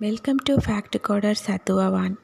Welcome 0.00 0.36
to 0.44 0.54
fact 0.54 0.96
coder 1.08 1.40
சத்துவவான் 1.46 2.14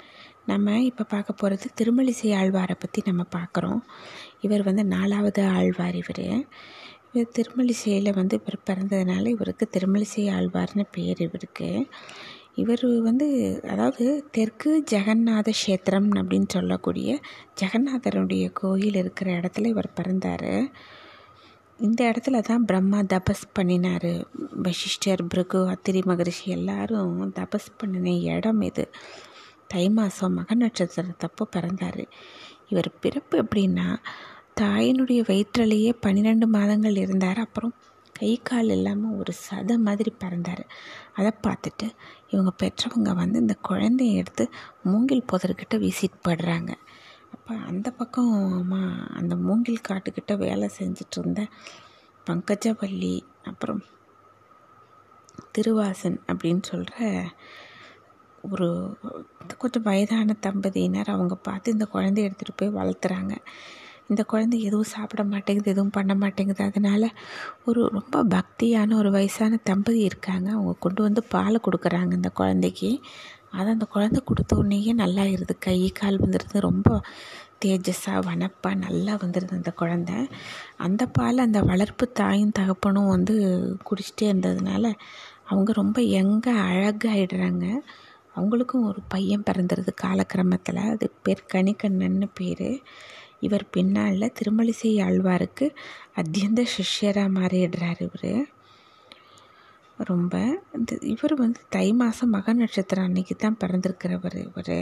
நம்ம 0.47 0.81
இப்போ 0.81 1.05
பார்க்க 1.05 1.33
போகிறது 1.33 1.67
திருமலிசை 1.75 2.31
ஆழ்வாரை 2.31 2.75
பற்றி 2.79 3.03
நம்ம 3.05 3.23
பார்க்குறோம். 3.37 3.81
இவர் 4.41 4.63
வந்து 4.63 4.85
நாலாவது 4.85 5.43
ஆழ்வார் 5.47 5.95
இவர். 5.95 6.23
இவர் 7.13 7.31
திருமலிசையில் 7.33 8.13
வந்து 8.13 8.41
இவர் 8.41 8.59
பிறந்ததுனால 8.71 9.27
இவருக்கு 9.27 9.69
திருமலிசை 9.69 10.29
ஆழ்வார்னு 10.29 10.87
பேர் 10.91 11.21
இவருக்கு. 11.21 11.89
இவர் 12.55 13.03
வந்து 13.03 13.29
அதாவது 13.69 14.25
தெற்கு 14.31 14.85
ஜெகநாத 14.91 15.49
கஷேத்திரம் 15.51 16.11
அப்படின்னு 16.15 16.49
சொல்லக்கூடிய 16.49 17.19
ஜெகநாதருடைய 17.61 18.51
கோயில் 18.53 18.95
இருக்கிற 18.95 19.31
இடத்துல 19.33 19.67
இவர் 19.67 19.95
பிறந்தார். 19.95 20.53
இந்த 21.81 22.01
இடத்துல 22.11 22.39
தான் 22.41 22.65
பிரம்மா 22.65 22.99
தபஸ் 23.13 23.45
பண்ணினார். 23.53 24.13
வசிஷ்டர் 24.63 25.23
பிருகு 25.27 25.61
அத்திரி 25.75 26.01
மகரிஷி 26.05 26.47
எல்லாரும் 26.51 27.21
தபஸ் 27.39 27.69
பண்ணின 27.77 28.15
இடம் 28.35 28.61
இது. 28.61 28.85
தை 29.67 29.85
மாதம் 29.89 30.35
மக 30.35 30.55
நட்சத்திரத்தப்போ 30.55 31.45
பிறந்தார். 31.51 32.03
இவர் 32.69 32.91
பிறப்பு 33.01 33.37
எப்படின்னா 33.43 33.87
தாயினுடைய 34.61 35.21
வயிற்றிலேயே 35.29 35.93
பன்னிரெண்டு 36.01 36.47
மாதங்கள் 36.47 36.97
இருந்தார். 36.97 37.39
அப்புறம் 37.39 37.75
கை 38.17 38.33
கால் 38.43 38.71
இல்லாமல் 38.77 39.17
ஒரு 39.17 39.33
சதை 39.47 39.77
மாதிரி 39.87 40.11
பிறந்தார். 40.19 40.65
அதை 41.19 41.31
பார்த்துட்டு 41.47 41.87
இவங்க 42.31 42.53
பெற்றவங்க 42.63 43.13
வந்து 43.15 43.39
இந்த 43.39 43.57
குழந்தைய 43.69 44.21
எடுத்து 44.23 44.45
மூங்கில் 44.83 45.29
புதர்கிட்ட 45.33 45.77
விசிட் 45.87 46.25
படுறாங்க 46.29 46.73
அப்போ 47.33 47.55
அந்த 47.71 47.89
பக்கமா 47.99 48.83
அந்த 49.13 49.37
மூங்கில் 49.37 49.87
காட்டுக்கிட்ட 49.89 50.37
வேலை 50.37 50.71
செஞ்சிட்டு 50.79 51.19
இருந்த 51.19 51.43
பங்கஜவல்லி 52.27 53.17
அப்புறம் 53.43 53.83
திருவாசன் 55.53 56.19
அப்படின்னு 56.27 56.63
சொல்கிற 56.63 56.97
ஒரு 58.45 58.69
கொஞ்சம் 59.59 59.83
வயதான 59.83 60.37
தம்பதியினர் 60.41 61.11
அவங்க 61.11 61.35
பார்த்து 61.35 61.73
இந்த 61.73 61.87
குழந்தைய 61.93 62.29
எடுத்துகிட்டு 62.29 62.57
போய் 62.57 62.77
வளர்த்துறாங்க. 62.79 63.33
இந்த 64.09 64.23
குழந்தை 64.23 64.57
எதுவும் 64.63 64.93
சாப்பிட 64.95 65.23
மாட்டேங்குது 65.25 65.71
எதுவும் 65.71 65.91
பண்ண 65.91 66.15
மாட்டேங்குது. 66.15 66.63
அதனால் 66.65 67.07
ஒரு 67.65 67.81
ரொம்ப 67.89 68.25
பக்தியான 68.37 68.95
ஒரு 68.95 69.11
வயசான 69.11 69.61
தம்பதி 69.63 70.01
இருக்காங்க. 70.01 70.49
அவங்க 70.51 70.73
கொண்டு 70.79 71.03
வந்து 71.03 71.23
பால் 71.25 71.65
கொடுக்குறாங்க 71.67 72.13
இந்த 72.13 72.31
குழந்தைக்கு. 72.31 72.91
அதை 73.53 73.69
அந்த 73.73 73.85
குழந்தை 73.85 74.21
கொடுத்த 74.25 74.57
உடனேயே 74.57 74.93
நல்லா 74.93 75.25
இருது 75.25 75.55
கை 75.59 75.79
கால் 75.91 76.19
வந்துடுது 76.21 76.59
ரொம்ப 76.61 76.89
தேஜஸாக 77.65 78.21
வனப்பாக 78.27 78.75
நல்லா 78.75 79.15
வந்துடுது 79.15 79.53
அந்த 79.59 79.73
குழந்த. 79.81 80.13
அந்த 80.77 81.03
பால் 81.07 81.39
அந்த 81.39 81.61
வளர்ப்பு 81.61 82.05
தாயும் 82.13 82.57
தகப்பனும் 82.59 83.09
வந்து 83.09 83.35
குடிச்சிட்டே 83.89 84.27
இருந்ததுனால 84.31 84.85
அவங்க 85.45 85.73
ரொம்ப 85.73 86.01
எங்கே 86.21 86.53
அழகாகிடுறாங்க 86.71 87.67
அவங்களுக்கும் 88.37 88.87
ஒரு 88.87 89.01
பையன் 89.09 89.47
பிறந்துருது 89.51 89.93
காலக்கிரமத்தில். 90.03 90.81
அது 90.93 91.07
பேர் 91.23 91.49
கணிக்கண்ணன்னு 91.55 92.29
பேர். 92.35 92.69
இவர் 93.41 93.65
பின்னால் 93.71 94.33
திருமலிசை 94.33 94.91
ஆழ்வாருக்கு 94.99 95.67
அத்தியந்த 96.17 96.63
சிஷ்யராக 96.77 97.35
மாறிடுறார் 97.39 98.03
இவர். 98.09 98.33
ரொம்ப. 100.09 100.35
இந்த 100.77 100.93
இவர் 101.13 101.35
வந்து 101.35 101.61
தை 101.69 101.87
மாதம் 101.93 102.33
மக 102.37 102.53
நட்சத்திரம் 102.53 103.07
அன்னைக்கு 103.09 103.35
தான் 103.37 103.59
பிறந்திருக்கிறவர் 103.63 104.37
இவர். 104.47 104.77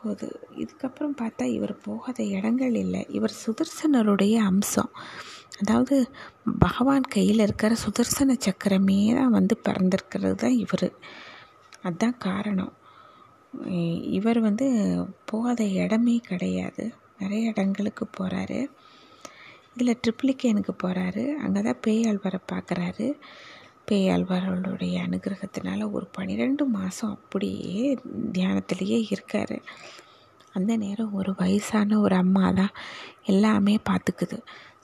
போது 0.00 0.26
இதுக்கப்புறம் 0.62 1.16
பார்த்தா 1.20 1.44
இவர் 1.56 1.74
போகாத 1.86 2.18
இடங்கள் 2.36 2.76
இல்லை. 2.84 3.02
இவர் 3.18 3.34
சுதர்சனருடைய 3.44 4.36
அம்சம். 4.50 4.92
அதாவது 5.62 5.96
பகவான் 6.64 7.06
கையில் 7.14 7.44
இருக்கிற 7.46 7.72
சுதர்சன 7.84 8.36
சக்கரமே 8.46 9.00
தான் 9.18 9.36
வந்து 9.38 9.54
பிறந்திருக்கிறது 9.68 10.36
தான் 10.44 10.56
இவர். 10.64 10.88
அதுதான் 11.84 12.18
காரணம். 12.28 12.74
இவர் 14.18 14.40
வந்து 14.40 14.66
போகாத 15.24 15.62
இடமே 15.82 16.16
கிடையாது. 16.30 16.84
நிறைய 17.22 17.52
இடங்களுக்கு 17.52 18.04
போகிறாரு 18.18 18.60
இதில் 19.74 20.00
ட்ரிப்ளிகேனுக்கு 20.04 20.72
போகிறாரு 20.84 21.24
அங்கே 21.44 21.60
தான் 21.62 21.82
பேயாழ்வாரை 21.86 22.40
பார்க்குறாரு 22.52 23.06
பேயாழ்வார்களுடைய 23.90 24.96
அனுகிரகத்தினால 25.06 25.90
ஒரு 25.92 26.06
பன்னிரெண்டு 26.16 26.64
மாதம் 26.76 27.14
அப்படியே 27.16 27.84
தியானத்திலேயே 28.32 28.98
இருக்கார். 29.10 29.56
அந்த 30.52 30.72
நேரம் 30.76 31.12
ஒரு 31.12 31.32
வயசான 31.38 31.98
ஒரு 32.00 32.14
அம்மா 32.14 32.46
தான் 32.52 32.74
எல்லாமே 33.24 33.74
பார்த்துக்குது. 33.90 34.38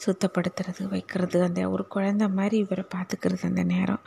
சுத்தப்படுத்துறது 0.04 0.82
வைக்கிறது 0.88 1.38
அந்த 1.42 1.60
ஒரு 1.70 1.84
குழந்த 1.94 2.24
மாதிரி 2.28 2.56
இவரை 2.58 2.84
பார்த்துக்கிறது 2.94 3.44
அந்த 3.50 3.64
நேரம். 3.64 4.02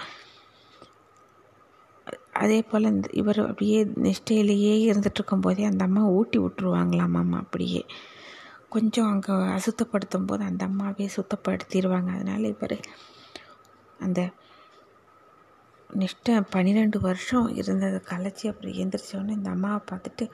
அதே 2.34 2.60
போல் 2.62 2.92
இந்த 2.94 3.08
இவர் 3.12 3.40
அப்படியே 3.46 3.80
நிஷ்டையிலேயே 4.06 4.74
இருந்துகிட்ருக்கும் 4.88 5.46
போதே 5.46 5.64
அந்த 5.64 5.84
அம்மா 5.84 6.04
ஊட்டி 6.18 6.38
விட்டுருவாங்களாம் 6.40 7.18
அம்மா 7.22 7.38
அப்படியே. 7.38 7.82
கொஞ்சம் 8.70 9.10
அங்கே 9.12 9.34
அசுத்தப்படுத்தும் 9.58 10.28
போது 10.28 10.44
அந்த 10.44 10.64
அம்மாவே 10.66 11.08
சுத்தப்படுத்திடுவாங்க. 11.18 12.10
அதனால் 12.18 12.52
இவர் 12.54 12.78
அந்த 14.00 14.20
நெக்ஸ்ட்டு 15.90 16.34
பன்னிரெண்டு 16.50 16.98
வருஷம் 17.00 17.48
இருந்ததை. 17.60 18.00
கலைச்சி 18.10 18.46
அப்புறம் 18.50 18.74
எழுந்திரிச்சோன்னே 18.74 19.34
இந்த 19.38 19.50
அம்மாவை 19.50 19.80
பார்த்துட்டு 19.92 20.26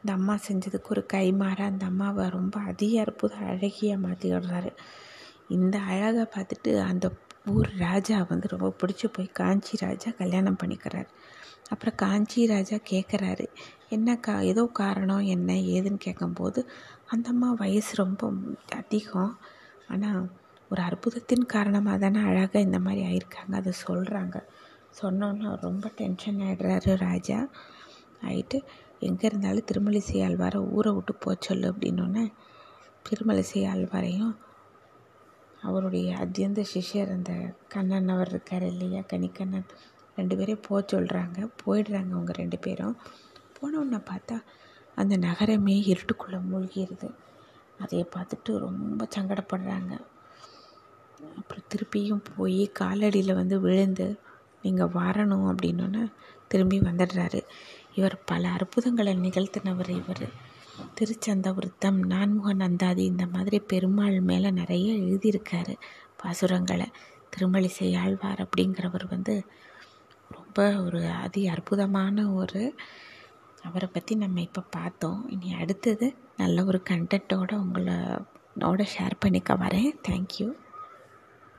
இந்த 0.00 0.10
அம்மா 0.12 0.34
செஞ்சதுக்கு 0.46 0.88
ஒரு 0.88 1.02
கைமாற 1.12 1.58
அந்த 1.62 1.84
அம்மாவை 1.86 2.24
ரொம்ப 2.28 2.56
அதிக 2.70 3.02
அற்புத 3.04 3.34
அழகியாக 3.52 4.02
மாற்றி 4.04 4.28
விடுறாரு. 4.32 4.70
இந்த 5.48 5.76
அழகை 5.90 6.24
பார்த்துட்டு 6.34 6.72
அந்த 6.90 7.06
ஊர் 7.46 7.70
ராஜா 7.78 8.18
வந்து 8.32 8.46
ரொம்ப 8.48 8.70
பிடிச்சி 8.80 9.06
போய் 9.16 9.30
காஞ்சி 9.40 9.74
ராஜா 9.84 10.10
கல்யாணம் 10.22 10.60
பண்ணிக்கிறார். 10.62 11.08
அப்புறம் 11.70 11.96
காஞ்சி 11.96 12.42
ராஜா 12.46 12.78
கேட்குறாரு 12.92 13.46
என்ன 13.88 14.16
கா 14.18 14.34
ஏதோ 14.42 14.64
காரணம் 14.82 15.24
என்ன 15.36 15.52
ஏதுன்னு 15.76 16.04
கேட்கும்போது 16.06 16.60
அந்த 17.06 17.28
அம்மா 17.28 17.50
வயசு 17.64 17.92
ரொம்ப 17.96 18.32
அதிகம். 18.76 19.34
ஆனால் 19.88 20.20
ஒரு 20.70 20.82
அற்புதத்தின் 20.82 21.46
காரணமாக 21.46 21.98
தானே 21.98 22.22
அழகாக 22.30 22.60
இந்த 22.60 22.78
மாதிரி 22.78 23.02
ஆயிருக்காங்க 23.10 23.54
அதை 23.54 23.72
சொல்கிறாங்க 23.86 24.38
சொன்னோன்னே 24.94 25.60
ரொம்ப 25.60 25.88
டென்ஷன் 25.96 26.40
ஆகிடுறாரு 26.40 26.94
ராஜா. 26.96 27.38
ஆகிட்டு 28.22 28.58
எங்கே 28.98 29.26
இருந்தாலும் 29.26 29.64
திருமலிசை 29.64 30.20
ஆழ்வாரை 30.20 30.60
ஊரை 30.70 30.92
விட்டு 30.92 31.14
போக 31.14 31.36
சொல்லு 31.40 31.72
அப்படின்னோடனே 31.72 32.24
திருமலிசை 33.02 33.60
ஆழ்வாரையும் 33.64 34.34
அவருடைய 35.62 36.08
அத்தியந்த 36.14 36.62
சிஷ்யர் 36.72 37.12
அந்த 37.12 37.32
கண்ணன் 37.68 38.08
அவர் 38.08 38.28
இருக்கார் 38.28 38.62
இல்லையா 38.62 39.00
கனிக்கண்ணன் 39.12 39.68
ரெண்டு 40.16 40.36
பேரையும் 40.36 40.66
போக 40.68 40.80
சொல்கிறாங்க 40.92 41.38
போயிடுறாங்க 41.64 42.10
அவங்க 42.10 42.32
ரெண்டு 42.32 42.58
பேரும். 42.58 42.96
போனோன்னே 43.56 44.00
பார்த்தா 44.10 44.36
அந்த 44.94 45.16
நகரமே 45.16 45.76
இருட்டுக்குள்ளே 45.86 46.38
மூழ்கிடுது 46.50 47.08
அதை 47.78 48.06
பார்த்துட்டு 48.16 48.52
ரொம்ப 48.58 49.08
சங்கடப்படுறாங்க. 49.16 49.92
அப்புறம் 51.36 51.68
திருப்பியும் 51.72 52.24
போய் 52.36 52.72
காலடியில் 52.80 53.34
வந்து 53.34 53.60
விழுந்து 53.60 54.06
நீங்கள் 54.62 54.92
வரணும் 54.94 55.46
அப்படின்னோன்னே 55.50 56.02
திரும்பி 56.48 56.78
வந்துடுறாரு. 56.80 57.40
இவர் 57.94 58.16
பல 58.24 58.48
அற்புதங்களை 58.48 59.12
நிகழ்த்தினவர் 59.16 59.90
இவர். 60.00 60.26
திருச்சந்த 60.98 61.48
விருத்தம் 61.54 61.98
நான்முக 62.06 62.52
நந்தாதி 62.54 63.02
இந்த 63.12 63.26
மாதிரி 63.26 63.58
பெருமாள் 63.58 64.20
மேலே 64.20 64.50
நிறைய 64.50 64.88
எழுதியிருக்காரு 65.04 65.74
பாசுரங்களை. 66.22 66.86
திருமலிசை 67.30 67.88
ஆழ்வார் 67.94 68.42
அப்படிங்கிறவர் 68.44 69.06
வந்து 69.08 69.34
ரொம்ப 70.30 70.58
ஒரு 70.84 71.00
அதி 71.24 71.42
அற்புதமான 71.48 72.26
ஒரு 72.32 72.62
அவரை 73.62 73.88
பற்றி 73.92 74.14
நம்ம 74.14 74.40
இப்போ 74.40 74.62
பார்த்தோம். 74.76 75.20
இனி 75.30 75.48
அடுத்தது 75.54 76.06
நல்ல 76.36 76.64
ஒரு 76.64 76.80
கண்டென்ட்டோடு 76.90 77.54
உங்களோட 77.64 78.82
ஷேர் 78.94 79.16
பண்ணிக்க 79.18 79.54
வரேன். 79.54 79.90
தேங்க்யூ 80.08 80.48